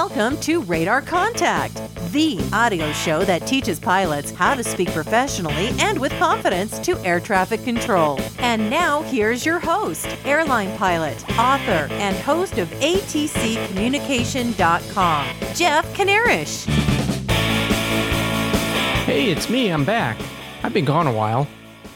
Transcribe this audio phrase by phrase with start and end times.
[0.00, 1.74] Welcome to Radar Contact,
[2.10, 7.20] the audio show that teaches pilots how to speak professionally and with confidence to air
[7.20, 8.18] traffic control.
[8.38, 16.64] And now, here's your host, airline pilot, author, and host of ATCCommunication.com, Jeff Kanarish.
[19.04, 19.68] Hey, it's me.
[19.68, 20.16] I'm back.
[20.62, 21.46] I've been gone a while.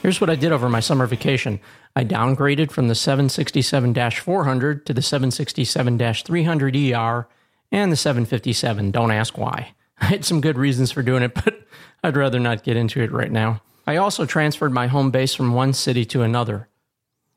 [0.03, 1.59] Here's what I did over my summer vacation.
[1.97, 7.29] I downgraded from the 767 400 to the 767 300 ER
[7.75, 8.93] and the 757.
[8.93, 9.75] Don't ask why.
[10.01, 11.67] I had some good reasons for doing it, but
[12.05, 13.63] I'd rather not get into it right now.
[13.87, 16.69] I also transferred my home base from one city to another.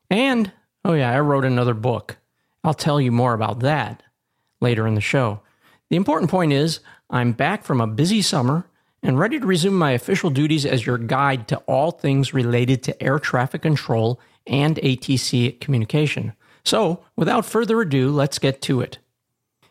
[0.08, 0.52] And,
[0.84, 2.18] oh yeah, I wrote another book.
[2.62, 4.02] I'll tell you more about that
[4.60, 5.40] later in the show.
[5.90, 6.80] The important point is,
[7.10, 8.66] I'm back from a busy summer
[9.02, 13.02] and ready to resume my official duties as your guide to all things related to
[13.02, 16.32] air traffic control and ATC communication.
[16.64, 18.98] So, without further ado, let's get to it.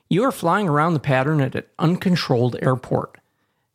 [0.09, 3.17] You are flying around the pattern at an uncontrolled airport.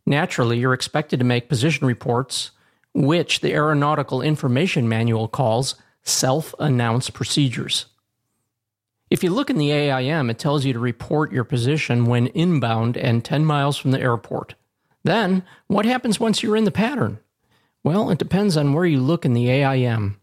[0.07, 2.51] Naturally, you're expected to make position reports,
[2.95, 7.87] which the Aeronautical Information Manual calls self announced procedures.
[9.11, 12.97] If you look in the AIM, it tells you to report your position when inbound
[12.97, 14.55] and 10 miles from the airport.
[15.05, 17.19] Then, what happens once you're in the pattern?
[17.85, 20.19] Well, it depends on where you look in the AIM.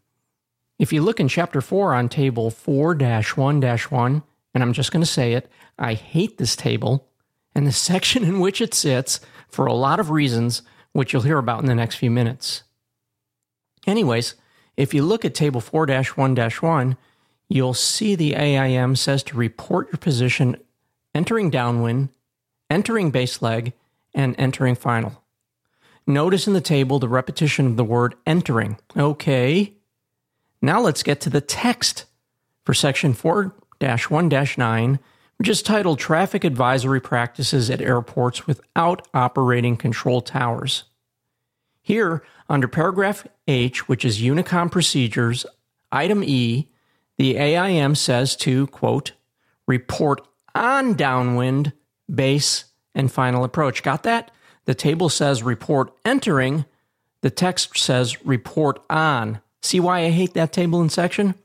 [0.80, 4.24] If you look in Chapter 4 on Table 4 1 1,
[4.60, 7.08] and I'm just going to say it, I hate this table
[7.56, 11.38] and the section in which it sits for a lot of reasons, which you'll hear
[11.38, 12.64] about in the next few minutes.
[13.88, 14.36] Anyways,
[14.76, 16.98] if you look at Table 4 1 1,
[17.48, 20.58] you'll see the AIM says to report your position
[21.16, 22.10] entering downwind,
[22.70, 23.72] entering base leg,
[24.14, 25.24] and entering final.
[26.06, 28.78] Notice in the table the repetition of the word entering.
[28.98, 29.76] Okay.
[30.62, 32.06] Now let's get to the text
[32.66, 35.00] for section 4 1 9,
[35.38, 40.84] which is titled Traffic Advisory Practices at Airports Without Operating Control Towers.
[41.82, 45.46] Here, under paragraph H, which is Unicom Procedures,
[45.92, 46.68] item E,
[47.18, 49.14] the AIM says to, quote,
[49.66, 50.22] report
[50.54, 51.74] on downwind,
[52.14, 53.82] base, and final approach.
[53.82, 54.32] Got that?
[54.66, 56.66] The table says report entering.
[57.22, 59.42] The text says report on.
[59.62, 61.36] See why I hate that table and section?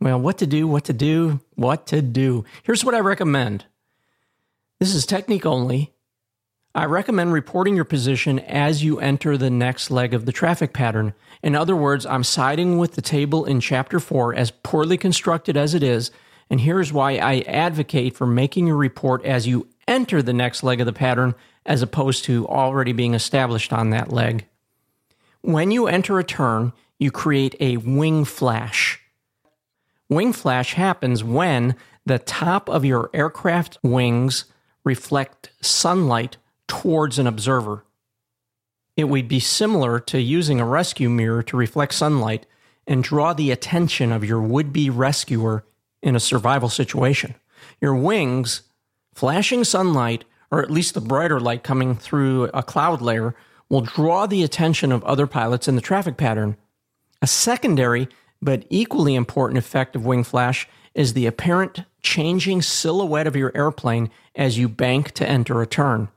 [0.00, 2.44] Well, what to do, what to do, what to do.
[2.62, 3.64] Here's what I recommend.
[4.78, 5.92] This is technique only.
[6.74, 11.14] I recommend reporting your position as you enter the next leg of the traffic pattern.
[11.42, 15.74] In other words, I'm siding with the table in Chapter 4, as poorly constructed as
[15.74, 16.12] it is,
[16.48, 20.80] and here's why I advocate for making your report as you enter the next leg
[20.80, 21.34] of the pattern
[21.66, 24.46] as opposed to already being established on that leg.
[25.40, 28.97] When you enter a turn, you create a wing flash.
[30.08, 31.76] Wing flash happens when
[32.06, 34.46] the top of your aircraft wings
[34.84, 37.84] reflect sunlight towards an observer.
[38.96, 42.46] It would be similar to using a rescue mirror to reflect sunlight
[42.86, 45.64] and draw the attention of your would be rescuer
[46.02, 47.34] in a survival situation.
[47.80, 48.62] Your wings
[49.18, 53.34] Flashing sunlight, or at least the brighter light coming through a cloud layer,
[53.68, 56.56] will draw the attention of other pilots in the traffic pattern.
[57.20, 58.06] A secondary
[58.40, 64.10] but equally important effect of wing flash is the apparent changing silhouette of your airplane
[64.34, 66.08] as you bank to enter a turn.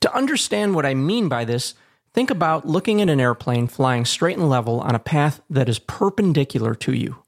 [0.00, 1.74] To understand what I mean by this,
[2.12, 5.78] think about looking at an airplane flying straight and level on a path that is
[5.78, 7.18] perpendicular to you.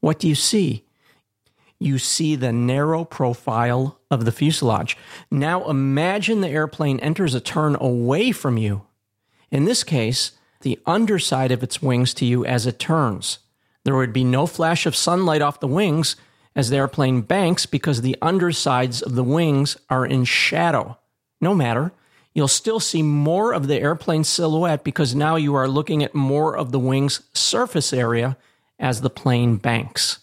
[0.00, 0.84] What do you see?
[1.78, 4.96] you see the narrow profile of the fuselage.
[5.30, 8.82] Now imagine the airplane enters a turn away from you.
[9.50, 10.32] In this case,
[10.62, 13.38] the underside of its wings to you as it turns.
[13.88, 16.14] There would be no flash of sunlight off the wings
[16.54, 20.98] as the airplane banks because the undersides of the wings are in shadow.
[21.40, 21.92] No matter,
[22.34, 26.54] you'll still see more of the airplane silhouette because now you are looking at more
[26.54, 28.36] of the wing's surface area
[28.78, 30.18] as the plane banks.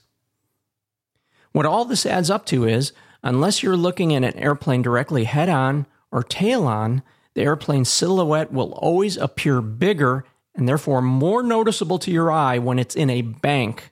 [1.52, 5.50] What all this adds up to is unless you're looking at an airplane directly head
[5.50, 7.02] on or tail on,
[7.34, 10.24] the airplane's silhouette will always appear bigger
[10.56, 13.92] and therefore more noticeable to your eye when it's in a bank.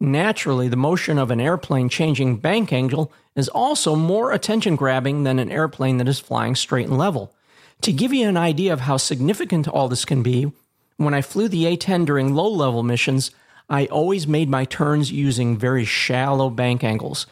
[0.00, 5.38] Naturally, the motion of an airplane changing bank angle is also more attention grabbing than
[5.38, 7.34] an airplane that is flying straight and level.
[7.82, 10.52] To give you an idea of how significant all this can be,
[10.96, 13.30] when I flew the A 10 during low level missions,
[13.68, 17.26] I always made my turns using very shallow bank angles.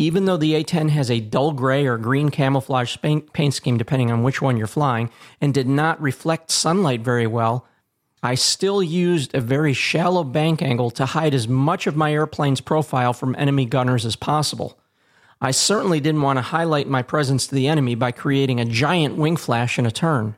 [0.00, 4.22] Even though the A10 has a dull gray or green camouflage paint scheme, depending on
[4.22, 5.10] which one you're flying,
[5.40, 7.66] and did not reflect sunlight very well,
[8.22, 12.60] I still used a very shallow bank angle to hide as much of my airplane's
[12.60, 14.78] profile from enemy gunners as possible.
[15.40, 19.16] I certainly didn't want to highlight my presence to the enemy by creating a giant
[19.16, 20.36] wing flash in a turn.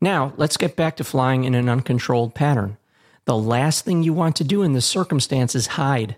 [0.00, 2.78] Now, let's get back to flying in an uncontrolled pattern.
[3.26, 6.16] The last thing you want to do in this circumstance is hide.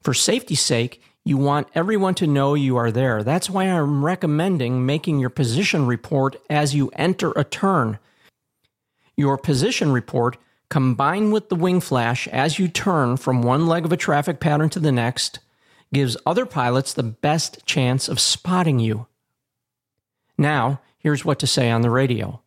[0.00, 3.22] For safety's sake, you want everyone to know you are there.
[3.22, 7.98] That's why I'm recommending making your position report as you enter a turn.
[9.14, 10.38] Your position report,
[10.70, 14.70] combined with the wing flash as you turn from one leg of a traffic pattern
[14.70, 15.40] to the next,
[15.92, 19.06] gives other pilots the best chance of spotting you.
[20.38, 22.40] Now, here's what to say on the radio.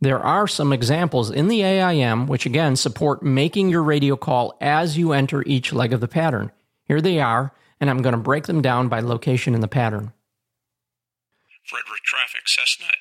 [0.00, 4.96] There are some examples in the AIM which again support making your radio call as
[4.96, 6.52] you enter each leg of the pattern.
[6.84, 7.52] Here they are,
[7.82, 10.14] and I'm going to break them down by location in the pattern.
[11.66, 12.94] Frederick traffic Cessna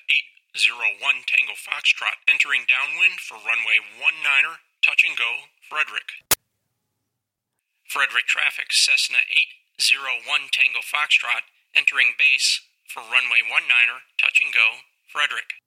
[0.57, 6.25] 801 Tango Foxtrot entering downwind for runway 19er, touch and go, Frederick.
[7.86, 9.22] Frederick traffic Cessna
[9.78, 11.45] 801 Tango Foxtrot
[11.78, 15.62] entering base for runway 19er, touch and go, Frederick.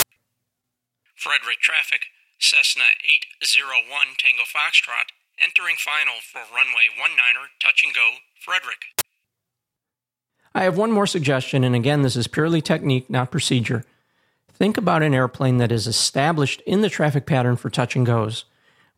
[1.14, 2.10] Frederick traffic,
[2.42, 2.98] Cessna
[3.38, 9.03] 801 Tango Foxtrot, entering final for runway 19er, touch and go, Frederick.
[10.54, 13.84] I have one more suggestion, and again, this is purely technique, not procedure.
[14.52, 18.44] Think about an airplane that is established in the traffic pattern for touch and goes.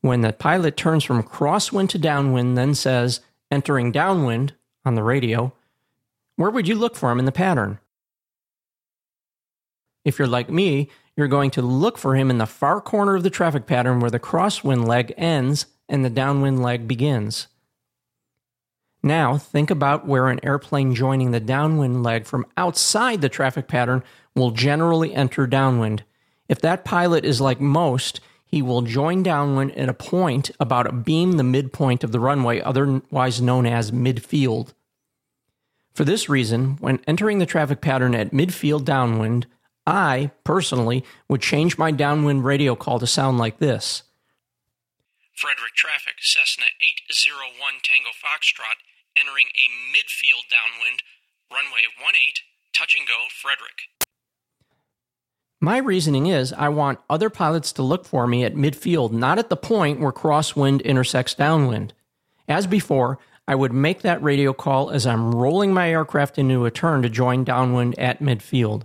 [0.02, 3.20] When the pilot turns from crosswind to downwind, then says,
[3.50, 4.52] entering downwind
[4.84, 5.54] on the radio,
[6.36, 7.78] where would you look for him in the pattern?
[10.04, 13.22] If you're like me, you're going to look for him in the far corner of
[13.22, 17.48] the traffic pattern where the crosswind leg ends and the downwind leg begins.
[19.06, 24.02] Now, think about where an airplane joining the downwind leg from outside the traffic pattern
[24.34, 26.02] will generally enter downwind.
[26.48, 31.36] If that pilot is like most, he will join downwind at a point about abeam
[31.36, 34.72] the midpoint of the runway, otherwise known as midfield.
[35.94, 39.46] For this reason, when entering the traffic pattern at midfield downwind,
[39.86, 44.02] I, personally, would change my downwind radio call to sound like this
[45.32, 48.82] Frederick traffic, Cessna 801 Tango Foxtrot,
[49.18, 51.02] entering a midfield downwind,
[51.50, 52.12] runway 18,
[52.72, 53.90] touch and go, Frederick.
[55.60, 59.48] My reasoning is I want other pilots to look for me at midfield, not at
[59.48, 61.94] the point where crosswind intersects downwind.
[62.46, 63.18] As before,
[63.48, 67.08] I would make that radio call as I'm rolling my aircraft into a turn to
[67.08, 68.82] join downwind at midfield.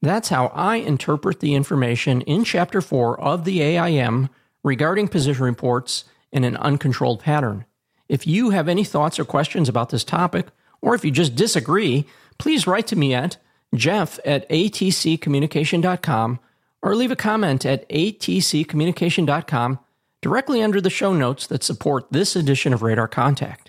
[0.00, 4.28] That's how I interpret the information in Chapter 4 of the AIM
[4.64, 7.66] regarding position reports in an uncontrolled pattern.
[8.12, 10.48] If you have any thoughts or questions about this topic,
[10.82, 12.04] or if you just disagree,
[12.36, 13.38] please write to me at
[13.74, 16.38] jeff at atccommunication.com
[16.82, 19.78] or leave a comment at atccommunication.com
[20.20, 23.61] directly under the show notes that support this edition of Radar Contact.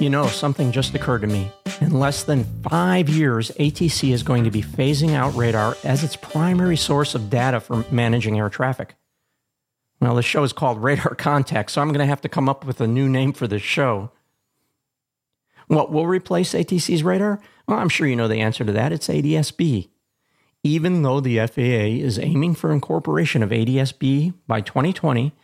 [0.00, 1.52] You know, something just occurred to me.
[1.82, 6.16] In less than five years, ATC is going to be phasing out radar as its
[6.16, 8.94] primary source of data for managing air traffic.
[10.00, 12.64] Well, the show is called Radar Contact, so I'm going to have to come up
[12.64, 14.10] with a new name for this show.
[15.66, 17.38] What will replace ATC's radar?
[17.68, 18.92] Well, I'm sure you know the answer to that.
[18.92, 19.90] It's ADSB.
[20.62, 25.34] Even though the FAA is aiming for incorporation of ADSB by 2020,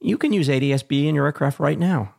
[0.00, 2.14] you can use ADSB in your aircraft right now.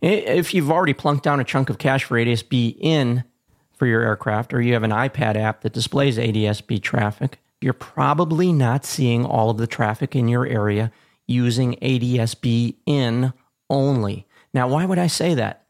[0.00, 3.24] If you've already plunked down a chunk of cash for ADSB in
[3.72, 8.52] for your aircraft, or you have an iPad app that displays ADSB traffic, you're probably
[8.52, 10.92] not seeing all of the traffic in your area
[11.26, 13.32] using ADSB in
[13.68, 14.26] only.
[14.54, 15.66] Now, why would I say that?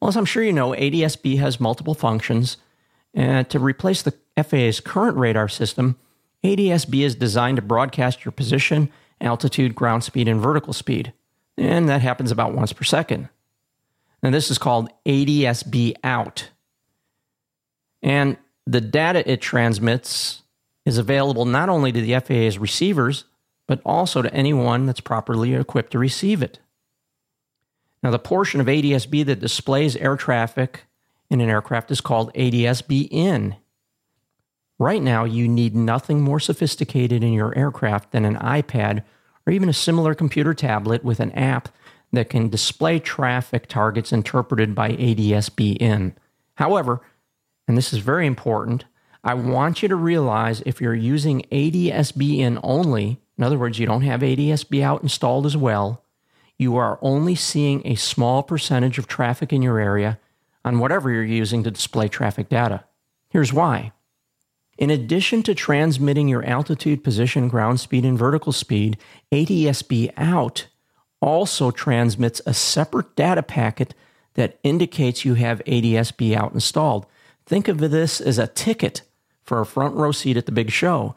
[0.00, 2.56] Well, as I'm sure you know, ADSB has multiple functions.
[3.14, 5.98] And to replace the FAA's current radar system,
[6.42, 11.12] ADSB is designed to broadcast your position, altitude, ground speed, and vertical speed.
[11.58, 13.28] And that happens about once per second.
[14.22, 16.50] And this is called ADSB out.
[18.02, 18.36] And
[18.66, 20.42] the data it transmits
[20.84, 23.24] is available not only to the FAA's receivers,
[23.66, 26.58] but also to anyone that's properly equipped to receive it.
[28.02, 30.84] Now, the portion of ADSB that displays air traffic
[31.30, 33.56] in an aircraft is called ADSB in.
[34.78, 39.04] Right now, you need nothing more sophisticated in your aircraft than an iPad
[39.46, 41.68] or even a similar computer tablet with an app
[42.12, 46.14] that can display traffic targets interpreted by ADSB in.
[46.56, 47.00] However,
[47.66, 48.84] and this is very important,
[49.24, 53.86] I want you to realize if you're using ADSB in only, in other words, you
[53.86, 56.04] don't have ADSB out installed as well,
[56.58, 60.18] you are only seeing a small percentage of traffic in your area
[60.64, 62.84] on whatever you're using to display traffic data.
[63.30, 63.92] Here's why.
[64.78, 68.96] In addition to transmitting your altitude, position, ground speed, and vertical speed,
[69.32, 70.66] ADSB out
[71.22, 73.94] also transmits a separate data packet
[74.34, 77.06] that indicates you have ADSB out installed.
[77.46, 79.02] Think of this as a ticket
[79.42, 81.14] for a front row seat at the big show.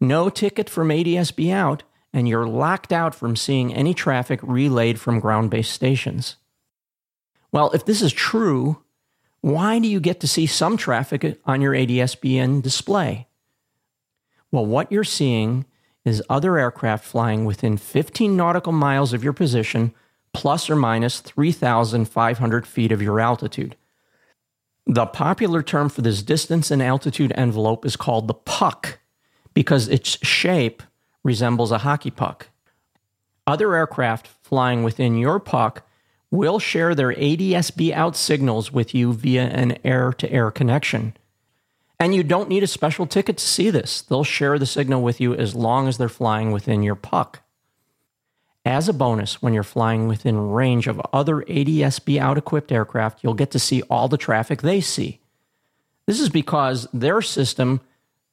[0.00, 5.20] No ticket from ADSB out, and you're locked out from seeing any traffic relayed from
[5.20, 6.36] ground based stations.
[7.50, 8.82] Well, if this is true,
[9.40, 13.28] why do you get to see some traffic on your ADSB in display?
[14.50, 15.64] Well, what you're seeing
[16.04, 19.94] is other aircraft flying within 15 nautical miles of your position,
[20.32, 23.76] plus or minus 3,500 feet of your altitude.
[24.86, 28.98] The popular term for this distance and altitude envelope is called the puck
[29.54, 30.82] because its shape
[31.22, 32.48] resembles a hockey puck.
[33.46, 35.86] Other aircraft flying within your puck
[36.30, 41.14] will share their ADSB out signals with you via an air to air connection.
[42.00, 44.02] And you don't need a special ticket to see this.
[44.02, 47.40] They'll share the signal with you as long as they're flying within your puck.
[48.66, 53.34] As a bonus, when you're flying within range of other ADSB out equipped aircraft, you'll
[53.34, 55.20] get to see all the traffic they see.
[56.06, 57.80] This is because their system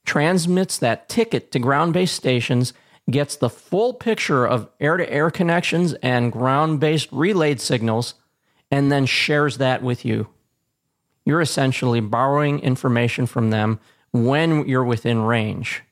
[0.06, 2.74] transmits that ticket to ground based stations
[3.10, 8.16] gets the full picture of air to air connections and ground based relayed signals,
[8.70, 10.30] and then shares that with you.
[11.26, 13.80] You're essentially borrowing information from them
[14.12, 15.84] when you're within range.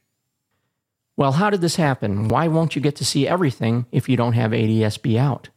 [1.15, 2.29] Well, how did this happen?
[2.29, 5.49] Why won't you get to see everything if you don't have ADSB out?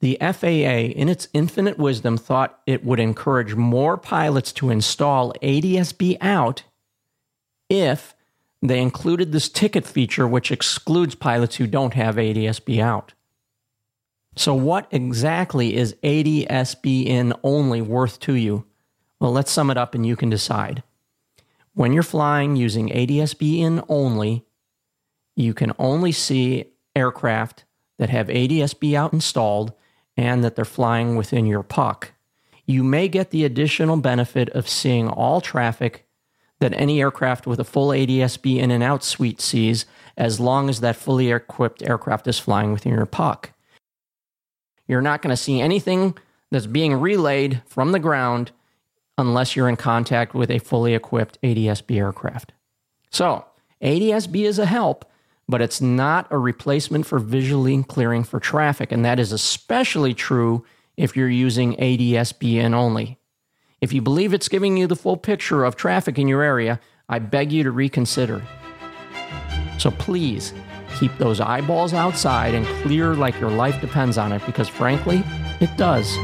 [0.00, 6.16] The FAA, in its infinite wisdom, thought it would encourage more pilots to install ADSB
[6.20, 6.62] out
[7.68, 8.14] if
[8.62, 13.12] they included this ticket feature, which excludes pilots who don't have ADSB out.
[14.36, 18.64] So, what exactly is ADSB in only worth to you?
[19.18, 20.82] Well, let's sum it up and you can decide.
[21.74, 24.44] When you're flying using ADSB in only,
[25.36, 27.64] you can only see aircraft
[27.98, 29.72] that have ADSB out installed
[30.16, 32.12] and that they're flying within your puck.
[32.66, 36.06] You may get the additional benefit of seeing all traffic
[36.60, 40.80] that any aircraft with a full ADSB in and out suite sees as long as
[40.80, 43.52] that fully equipped aircraft is flying within your puck.
[44.90, 46.18] You're not going to see anything
[46.50, 48.50] that's being relayed from the ground
[49.16, 52.52] unless you're in contact with a fully equipped ADSB aircraft.
[53.08, 53.44] So,
[53.80, 55.08] ADSB is a help,
[55.48, 60.66] but it's not a replacement for visually clearing for traffic, and that is especially true
[60.96, 63.16] if you're using ADSB in only.
[63.80, 67.20] If you believe it's giving you the full picture of traffic in your area, I
[67.20, 68.42] beg you to reconsider.
[69.78, 70.52] So please
[70.98, 75.22] keep those eyeballs outside and clear like your life depends on it because, frankly,
[75.60, 76.16] it does.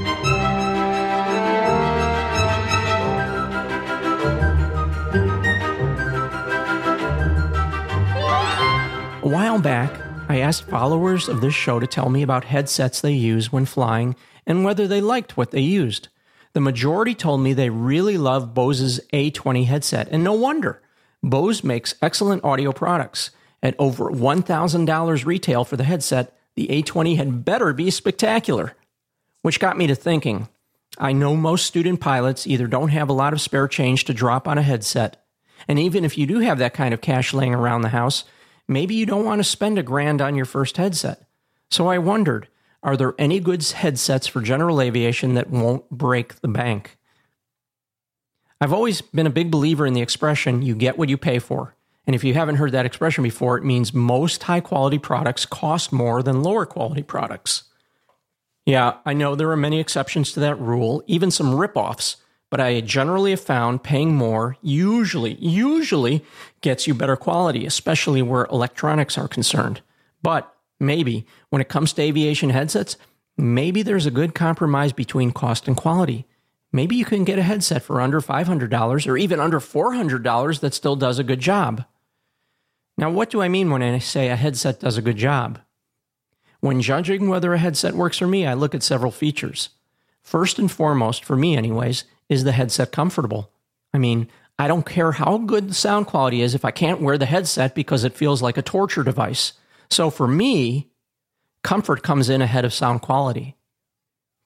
[9.22, 9.92] A while back,
[10.28, 14.16] I asked followers of this show to tell me about headsets they use when flying
[14.46, 16.08] and whether they liked what they used.
[16.52, 20.80] The majority told me they really love Bose's A20 headset, and no wonder.
[21.22, 23.30] Bose makes excellent audio products.
[23.66, 28.76] At over $1,000 retail for the headset, the A20 had better be spectacular.
[29.42, 30.48] Which got me to thinking
[30.98, 34.46] I know most student pilots either don't have a lot of spare change to drop
[34.46, 35.20] on a headset,
[35.66, 38.22] and even if you do have that kind of cash laying around the house,
[38.68, 41.26] maybe you don't want to spend a grand on your first headset.
[41.68, 42.46] So I wondered
[42.84, 46.98] are there any good headsets for general aviation that won't break the bank?
[48.60, 51.75] I've always been a big believer in the expression, you get what you pay for.
[52.06, 55.92] And if you haven't heard that expression before, it means most high quality products cost
[55.92, 57.64] more than lower quality products.
[58.64, 62.16] Yeah, I know there are many exceptions to that rule, even some ripoffs,
[62.50, 66.24] but I generally have found paying more usually, usually
[66.60, 69.80] gets you better quality, especially where electronics are concerned.
[70.22, 72.96] But Maybe when it comes to aviation headsets,
[73.36, 76.26] maybe there's a good compromise between cost and quality.
[76.72, 80.96] Maybe you can get a headset for under $500 or even under $400 that still
[80.96, 81.84] does a good job.
[82.98, 85.60] Now, what do I mean when I say a headset does a good job?
[86.60, 89.68] When judging whether a headset works for me, I look at several features.
[90.22, 93.52] First and foremost, for me anyways, is the headset comfortable?
[93.92, 97.18] I mean, I don't care how good the sound quality is if I can't wear
[97.18, 99.52] the headset because it feels like a torture device.
[99.90, 100.90] So for me,
[101.62, 103.56] comfort comes in ahead of sound quality.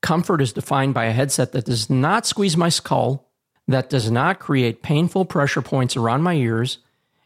[0.02, 3.30] Comfort is defined by a headset that does not squeeze my skull,
[3.68, 6.78] that does not create painful pressure points around my ears,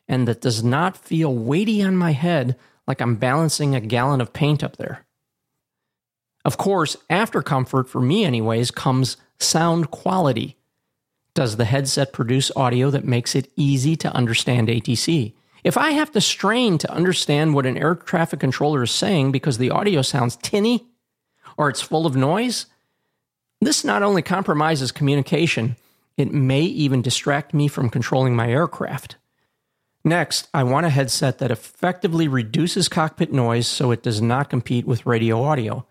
[0.08, 2.56] and that does not feel weighty on my head
[2.87, 5.06] like I'm balancing a gallon of paint up there.
[6.44, 10.56] Of course, after comfort, for me anyways, comes sound quality.
[11.34, 15.32] Does the headset produce audio that makes it easy to understand ATC?
[15.64, 19.56] If I have to strain to understand what an air traffic controller is saying because
[19.56, 20.87] the audio sounds tinny
[21.56, 22.66] or it's full of noise,
[23.62, 25.76] this not only compromises communication,
[26.18, 29.16] it may even distract me from controlling my aircraft.
[30.04, 34.87] Next, I want a headset that effectively reduces cockpit noise so it does not compete
[34.87, 35.87] with radio audio.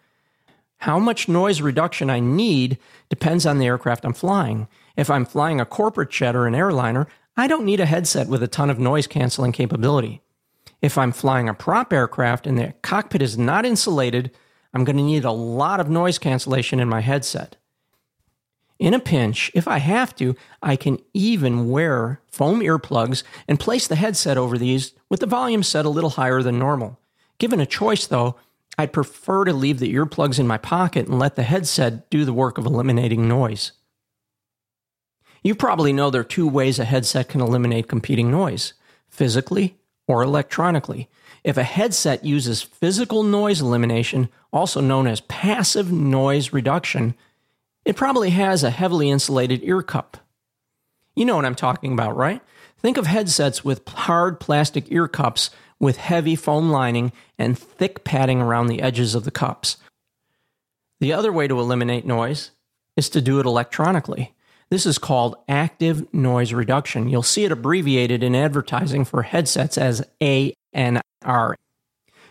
[0.77, 2.77] How much noise reduction I need
[3.09, 4.67] depends on the aircraft I'm flying.
[4.95, 8.43] If I'm flying a corporate jet or an airliner, I don't need a headset with
[8.43, 10.21] a ton of noise canceling capability.
[10.81, 14.29] If I'm flying a prop aircraft and the cockpit is not insulated,
[14.73, 17.55] I'm going to need a lot of noise cancellation in my headset.
[18.83, 23.87] In a pinch, if I have to, I can even wear foam earplugs and place
[23.87, 26.99] the headset over these with the volume set a little higher than normal.
[27.37, 28.35] Given a choice, though,
[28.77, 32.33] I'd prefer to leave the earplugs in my pocket and let the headset do the
[32.33, 33.71] work of eliminating noise.
[35.43, 38.73] You probably know there are two ways a headset can eliminate competing noise
[39.07, 39.77] physically
[40.09, 41.07] or electronically.
[41.45, 47.15] If a headset uses physical noise elimination, also known as passive noise reduction,
[47.85, 50.17] it probably has a heavily insulated ear cup.
[51.15, 52.41] You know what I'm talking about, right?
[52.77, 55.49] Think of headsets with hard plastic ear cups
[55.79, 59.77] with heavy foam lining and thick padding around the edges of the cups.
[60.99, 62.51] The other way to eliminate noise
[62.95, 64.33] is to do it electronically.
[64.69, 67.09] This is called active noise reduction.
[67.09, 71.55] You'll see it abbreviated in advertising for headsets as ANR.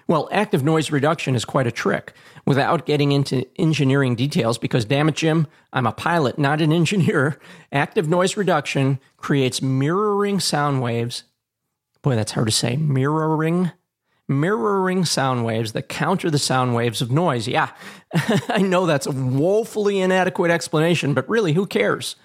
[0.08, 2.12] Well, active noise reduction is quite a trick
[2.44, 7.38] without getting into engineering details because, damn it, Jim, I'm a pilot, not an engineer.
[7.70, 11.24] Active noise reduction creates mirroring sound waves.
[12.02, 12.76] Boy, that's hard to say.
[12.76, 13.70] Mirroring.
[14.28, 17.46] Mirroring sound waves that counter the sound waves of noise.
[17.46, 17.70] Yeah,
[18.48, 22.16] I know that's a woefully inadequate explanation, but really, who cares?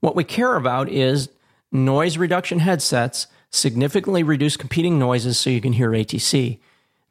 [0.00, 1.28] What we care about is
[1.70, 6.58] noise reduction headsets significantly reduce competing noises so you can hear ATC.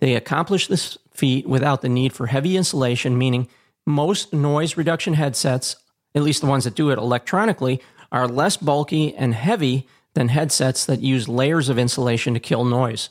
[0.01, 3.47] They accomplish this feat without the need for heavy insulation, meaning
[3.85, 5.77] most noise reduction headsets,
[6.13, 10.85] at least the ones that do it electronically, are less bulky and heavy than headsets
[10.85, 13.09] that use layers of insulation to kill noise.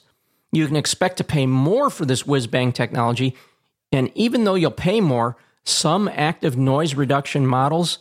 [0.52, 3.34] You can expect to pay more for this whiz bang technology,
[3.92, 7.98] and even though you'll pay more, some active noise reduction models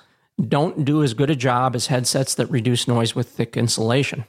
[0.48, 4.26] don't do as good a job as headsets that reduce noise with thick insulation.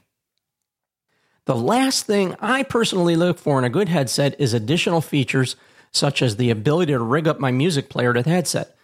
[1.46, 5.56] The last thing I personally look for in a good headset is additional features
[5.90, 8.76] such as the ability to rig up my music player to the headset.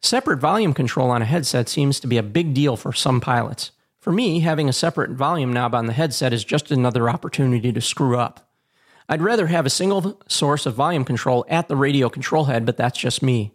[0.00, 3.72] Separate volume control on a headset seems to be a big deal for some pilots.
[4.00, 7.80] For me, having a separate volume knob on the headset is just another opportunity to
[7.80, 8.48] screw up.
[9.08, 12.76] I'd rather have a single source of volume control at the radio control head, but
[12.76, 13.52] that's just me.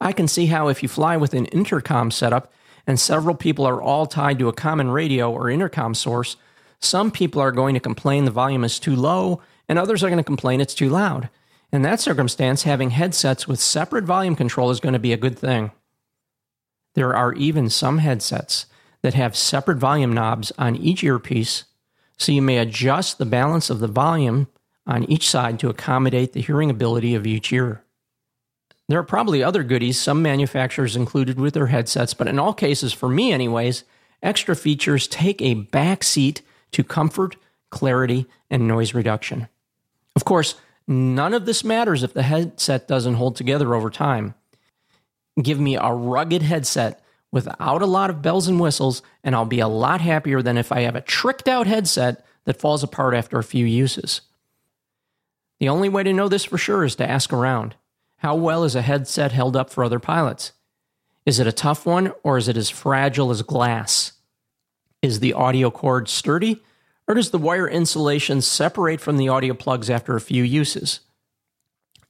[0.00, 2.52] I can see how if you fly with an intercom setup
[2.86, 6.36] and several people are all tied to a common radio or intercom source,
[6.80, 10.18] some people are going to complain the volume is too low, and others are going
[10.18, 11.28] to complain it's too loud.
[11.72, 15.38] In that circumstance, having headsets with separate volume control is going to be a good
[15.38, 15.70] thing.
[16.94, 18.66] There are even some headsets
[19.02, 21.64] that have separate volume knobs on each earpiece,
[22.16, 24.48] so you may adjust the balance of the volume
[24.86, 27.84] on each side to accommodate the hearing ability of each ear.
[28.88, 32.92] There are probably other goodies some manufacturers included with their headsets, but in all cases,
[32.92, 33.84] for me anyways,
[34.20, 37.36] extra features take a back seat to comfort,
[37.70, 39.48] clarity, and noise reduction.
[40.16, 40.54] Of course,
[40.86, 44.34] none of this matters if the headset doesn't hold together over time.
[45.40, 47.02] Give me a rugged headset
[47.32, 50.72] without a lot of bells and whistles, and I'll be a lot happier than if
[50.72, 54.22] I have a tricked out headset that falls apart after a few uses.
[55.60, 57.76] The only way to know this for sure is to ask around.
[58.16, 60.52] How well is a headset held up for other pilots?
[61.24, 64.12] Is it a tough one or is it as fragile as glass?
[65.02, 66.62] Is the audio cord sturdy,
[67.08, 71.00] or does the wire insulation separate from the audio plugs after a few uses?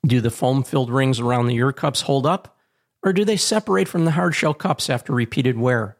[0.04, 2.58] Do the foam filled rings around the ear cups hold up,
[3.02, 5.98] or do they separate from the hard shell cups after repeated wear?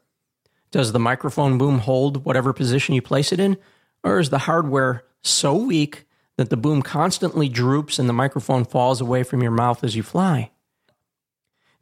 [0.72, 3.57] Does the microphone boom hold whatever position you place it in,
[4.03, 9.00] or is the hardware so weak that the boom constantly droops and the microphone falls
[9.00, 10.50] away from your mouth as you fly?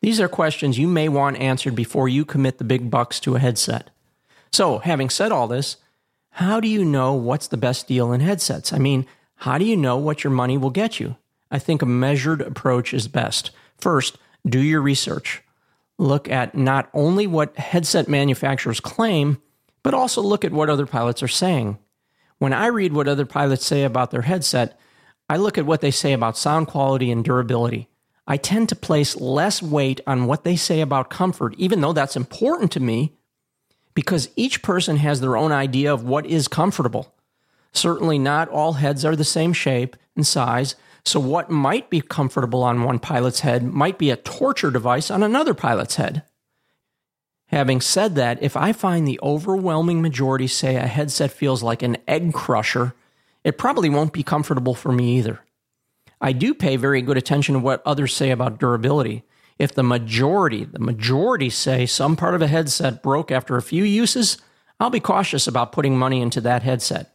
[0.01, 3.39] These are questions you may want answered before you commit the big bucks to a
[3.39, 3.91] headset.
[4.53, 5.77] So, having said all this,
[6.31, 8.73] how do you know what's the best deal in headsets?
[8.73, 9.07] I mean,
[9.37, 11.17] how do you know what your money will get you?
[11.51, 13.51] I think a measured approach is best.
[13.79, 15.43] First, do your research.
[15.99, 19.41] Look at not only what headset manufacturers claim,
[19.83, 21.79] but also look at what other pilots are saying.
[22.39, 24.79] When I read what other pilots say about their headset,
[25.29, 27.89] I look at what they say about sound quality and durability.
[28.27, 32.17] I tend to place less weight on what they say about comfort, even though that's
[32.17, 33.15] important to me,
[33.99, 37.13] because each person has their own idea of what is comfortable.
[37.73, 42.63] Certainly, not all heads are the same shape and size, so what might be comfortable
[42.63, 46.23] on one pilot's head might be a torture device on another pilot's head.
[47.47, 51.97] Having said that, if I find the overwhelming majority say a headset feels like an
[52.07, 52.95] egg crusher,
[53.43, 55.41] it probably won't be comfortable for me either.
[56.21, 59.25] I do pay very good attention to what others say about durability.
[59.59, 63.85] If the majority, the majority say some part of a headset broke after a few
[63.85, 64.39] uses,
[64.79, 67.15] I'll be cautious about putting money into that headset.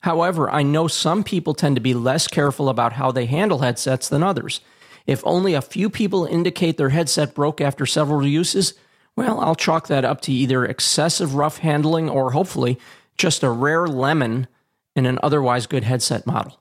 [0.00, 4.08] However, I know some people tend to be less careful about how they handle headsets
[4.08, 4.60] than others.
[5.06, 8.74] If only a few people indicate their headset broke after several uses,
[9.14, 12.78] well, I'll chalk that up to either excessive rough handling or hopefully
[13.16, 14.48] just a rare lemon
[14.94, 16.60] in an otherwise good headset model.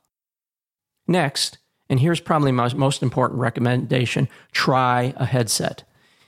[1.07, 1.57] Next,
[1.89, 5.83] and here's probably my most important recommendation try a headset.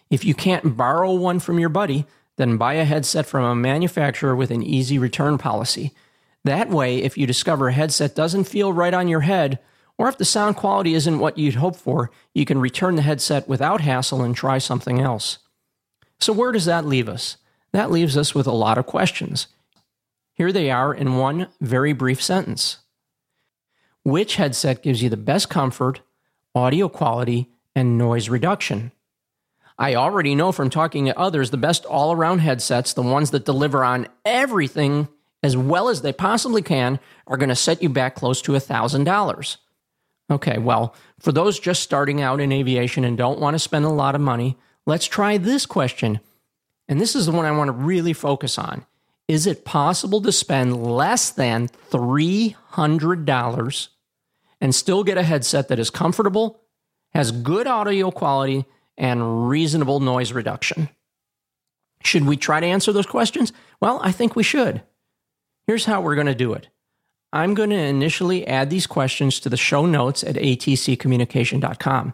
[0.10, 2.06] If you can't borrow one from your buddy,
[2.38, 5.91] then buy a headset from a manufacturer with an easy return policy.
[6.43, 9.60] That way, if you discover a headset doesn't feel right on your head,
[9.98, 13.48] or if the sound quality isn't what you'd hoped for, you can return the headset
[13.48, 15.39] without hassle and try something else.
[16.20, 17.38] So, where does that leave us?
[17.74, 19.48] That leaves us with a lot of questions.
[20.34, 22.78] Here they are in one very brief sentence
[24.08, 26.00] which headset gives you the best comfort,
[26.56, 28.93] audio quality, and noise reduction.
[29.78, 33.43] I already know from talking to others the best all around headsets, the ones that
[33.43, 35.10] deliver on everything
[35.43, 39.58] as well as they possibly can, are going to set you back close to $1,000.
[40.32, 43.89] Okay, well, for those just starting out in aviation and don't want to spend a
[43.89, 46.22] lot of money, let's try this question.
[46.88, 48.86] And this is the one I want to really focus on.
[49.28, 53.89] Is it possible to spend less than $300
[54.62, 56.62] and still get a headset that is comfortable,
[57.13, 58.65] has good audio quality,
[58.98, 60.89] and reasonable noise reduction?
[62.04, 63.54] Should we try to answer those questions?
[63.80, 64.82] Well, I think we should.
[65.67, 66.70] Here's how we're going to do it.
[67.34, 72.13] I'm going to initially add these questions to the show notes at atccommunication.com.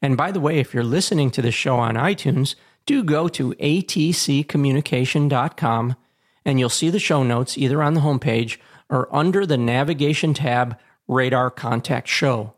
[0.00, 2.54] And by the way, if you're listening to this show on iTunes,
[2.86, 5.96] do go to atccommunication.com
[6.44, 8.58] and you'll see the show notes either on the homepage
[8.90, 12.54] or under the navigation tab radar contact show.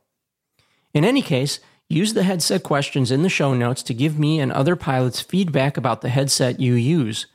[0.94, 4.52] In any case, use the headset questions in the show notes to give me and
[4.52, 7.26] other pilots feedback about the headset you use.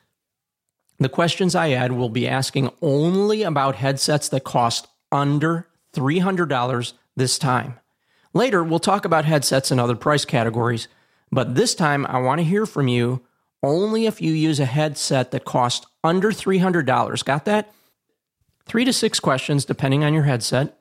[1.00, 7.38] The questions I add will be asking only about headsets that cost under $300 this
[7.38, 7.80] time.
[8.34, 10.88] Later, we'll talk about headsets in other price categories,
[11.32, 13.22] but this time I want to hear from you
[13.64, 17.26] only if you use a headset that costs under $300.
[17.26, 17.72] Got that?
[18.66, 20.81] Three to six questions, depending on your headset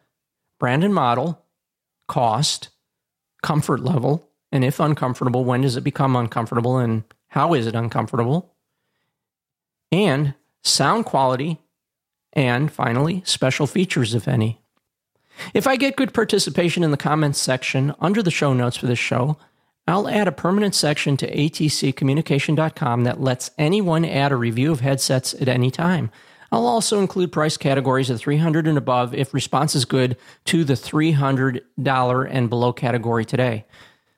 [0.60, 1.44] brand and model,
[2.06, 2.68] cost,
[3.42, 8.54] comfort level, and if uncomfortable, when does it become uncomfortable and how is it uncomfortable?
[9.90, 11.58] And sound quality,
[12.32, 14.60] and finally, special features, if any.
[15.54, 18.98] If I get good participation in the comments section under the show notes for this
[18.98, 19.36] show,
[19.86, 25.34] I'll add a permanent section to atccommunication.com that lets anyone add a review of headsets
[25.34, 26.10] at any time.
[26.52, 30.74] I'll also include price categories of 300 and above if response is good to the
[30.74, 33.66] $300 and below category today.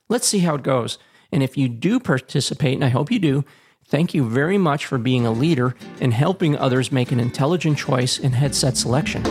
[0.08, 0.98] Let's see how it goes.
[1.30, 3.44] And if you do participate, and I hope you do,
[3.86, 8.18] thank you very much for being a leader and helping others make an intelligent choice
[8.18, 9.22] in headset selection.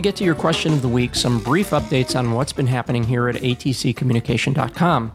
[0.00, 3.04] We get to your question of the week, some brief updates on what's been happening
[3.04, 5.12] here at atccommunication.com.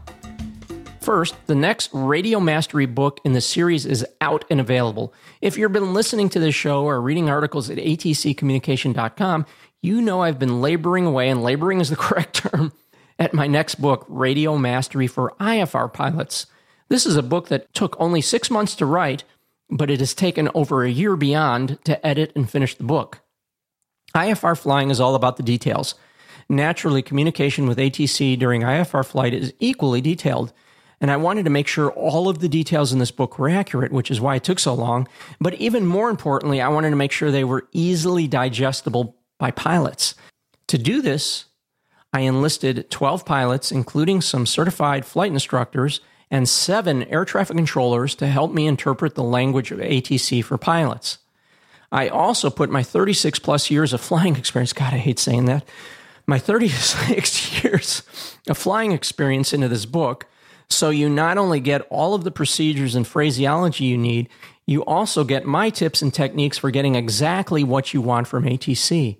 [1.00, 5.12] First, the next Radio Mastery book in the series is out and available.
[5.40, 9.46] If you've been listening to this show or reading articles at atccommunication.com,
[9.82, 12.72] you know I've been laboring away, and laboring is the correct term,
[13.18, 16.46] at my next book, Radio Mastery for IFR Pilots.
[16.90, 19.24] This is a book that took only six months to write,
[19.68, 23.22] but it has taken over a year beyond to edit and finish the book.
[24.16, 25.94] IFR flying is all about the details.
[26.48, 30.52] Naturally, communication with ATC during IFR flight is equally detailed.
[31.00, 33.92] And I wanted to make sure all of the details in this book were accurate,
[33.92, 35.06] which is why it took so long.
[35.40, 40.14] But even more importantly, I wanted to make sure they were easily digestible by pilots.
[40.68, 41.44] To do this,
[42.12, 46.00] I enlisted 12 pilots, including some certified flight instructors
[46.30, 51.18] and seven air traffic controllers to help me interpret the language of ATC for pilots.
[51.96, 55.66] I also put my 36 plus years of flying experience, God, I hate saying that,
[56.26, 58.02] my 36 years
[58.48, 60.26] of flying experience into this book.
[60.68, 64.28] So you not only get all of the procedures and phraseology you need,
[64.66, 69.16] you also get my tips and techniques for getting exactly what you want from ATC.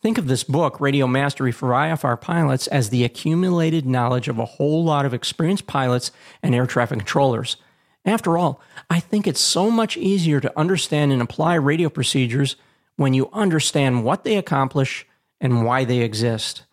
[0.00, 4.46] Think of this book, Radio Mastery for IFR Pilots, as the accumulated knowledge of a
[4.46, 7.58] whole lot of experienced pilots and air traffic controllers.
[8.04, 12.56] After all, I think it's so much easier to understand and apply radio procedures
[12.96, 15.06] when you understand what they accomplish
[15.40, 16.64] and why they exist.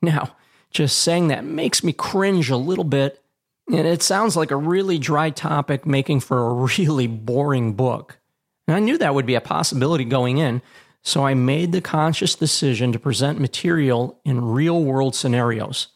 [0.00, 0.36] Now,
[0.70, 3.22] just saying that makes me cringe a little bit,
[3.70, 8.18] and it sounds like a really dry topic making for a really boring book.
[8.66, 10.62] And I knew that would be a possibility going in,
[11.02, 15.88] so I made the conscious decision to present material in real world scenarios.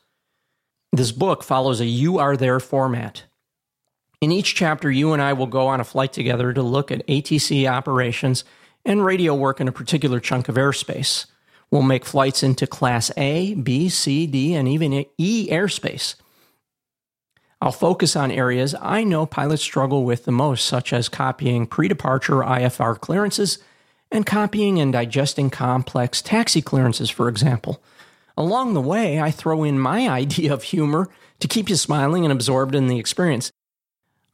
[0.93, 3.25] This book follows a You Are There format.
[4.27, 7.07] In each chapter, you and I will go on a flight together to look at
[7.07, 8.43] ATC operations
[8.85, 11.27] and radio work in a particular chunk of airspace.
[11.71, 16.17] We'll make flights into Class A, B, C, D, and even E airspace.
[17.61, 21.87] I'll focus on areas I know pilots struggle with the most, such as copying pre
[21.87, 23.61] departure IFR clearances
[24.11, 27.81] and copying and digesting complex taxi clearances, for example.
[28.37, 32.33] Along the way, I throw in my idea of humor to keep you smiling and
[32.33, 33.53] absorbed in the experience.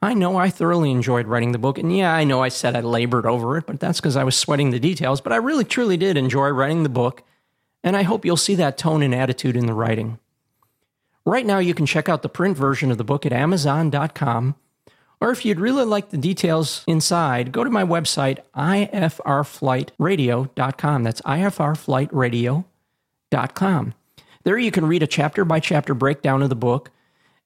[0.02, 2.80] I know I thoroughly enjoyed writing the book, and yeah, I know I said I
[2.80, 5.20] labored over it, but that's because I was sweating the details.
[5.20, 7.22] But I really truly did enjoy writing the book,
[7.84, 10.18] and I hope you'll see that tone and attitude in the writing.
[11.24, 14.56] Right now, you can check out the print version of the book at Amazon.com,
[15.20, 21.02] or if you'd really like the details inside, go to my website, ifrflightradio.com.
[21.04, 23.94] That's ifrflightradio.com.
[24.44, 26.90] There you can read a chapter by chapter breakdown of the book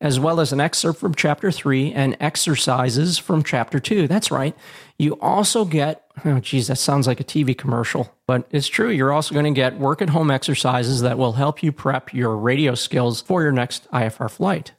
[0.00, 4.06] as well as an excerpt from chapter 3 and exercises from chapter 2.
[4.06, 4.54] That's right.
[4.98, 8.90] You also get, oh, geez, that sounds like a TV commercial, but it's true.
[8.90, 12.37] You're also going to get work at home exercises that will help you prep your
[12.37, 14.72] radio skills for your next IFR flight.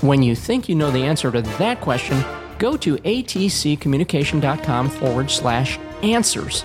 [0.00, 2.22] When you think you know the answer to that question,
[2.58, 6.64] go to atccommunication.com forward slash answers.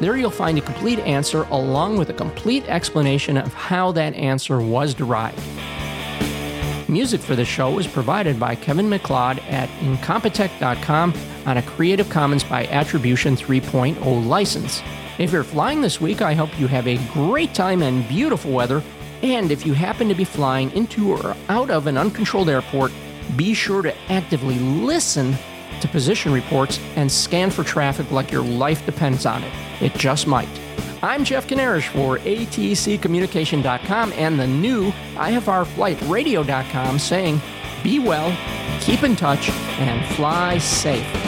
[0.00, 4.60] There you'll find a complete answer along with a complete explanation of how that answer
[4.60, 5.40] was derived.
[6.88, 11.12] Music for the show was provided by Kevin MacLeod at Incompetech.com
[11.44, 14.82] on a Creative Commons by Attribution 3.0 license.
[15.18, 18.84] If you're flying this week, I hope you have a great time and beautiful weather.
[19.22, 22.92] And if you happen to be flying into or out of an uncontrolled airport,
[23.34, 25.34] be sure to actively listen
[25.80, 29.52] to position reports and scan for traffic like your life depends on it.
[29.80, 30.48] It just might.
[31.02, 37.40] I'm Jeff Kanarish for ATCCommunication.com and the new IFRFlightRadio.com saying
[37.82, 38.36] be well,
[38.80, 41.25] keep in touch, and fly safe.